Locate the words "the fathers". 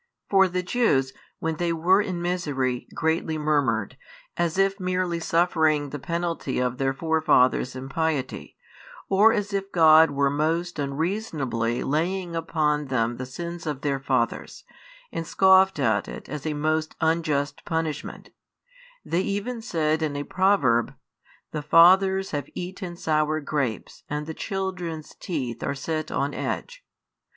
21.51-22.31